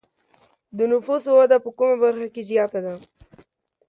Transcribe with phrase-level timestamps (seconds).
[0.77, 2.93] د نفوسو وده په کومه برخه کې زیاته ده؟